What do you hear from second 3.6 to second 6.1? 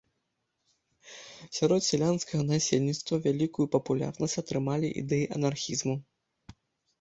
папулярнасць атрымалі ідэі анархізму.